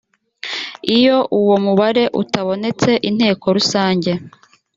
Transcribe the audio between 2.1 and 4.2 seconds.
utabonetse inteko rusange